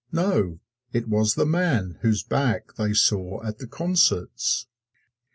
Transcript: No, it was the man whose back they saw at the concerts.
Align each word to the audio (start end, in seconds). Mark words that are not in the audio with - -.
No, 0.11 0.57
it 0.91 1.07
was 1.07 1.35
the 1.35 1.45
man 1.45 1.99
whose 2.01 2.23
back 2.23 2.73
they 2.73 2.91
saw 2.91 3.45
at 3.45 3.59
the 3.59 3.67
concerts. 3.67 4.65